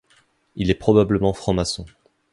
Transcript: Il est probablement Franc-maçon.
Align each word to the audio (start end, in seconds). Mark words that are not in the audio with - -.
Il 0.55 0.71
est 0.71 0.73
probablement 0.73 1.31
Franc-maçon. 1.31 1.85